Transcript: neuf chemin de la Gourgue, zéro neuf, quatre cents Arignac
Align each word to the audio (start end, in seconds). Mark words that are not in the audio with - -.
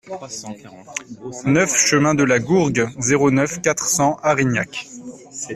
neuf 1.45 1.75
chemin 1.77 2.15
de 2.15 2.23
la 2.23 2.39
Gourgue, 2.39 2.87
zéro 2.97 3.29
neuf, 3.29 3.61
quatre 3.61 3.85
cents 3.85 4.15
Arignac 4.23 4.87